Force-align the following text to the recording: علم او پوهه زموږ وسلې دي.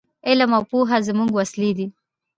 علم 0.27 0.51
او 0.57 0.63
پوهه 0.69 0.97
زموږ 1.07 1.29
وسلې 1.33 1.71
دي. 1.77 1.87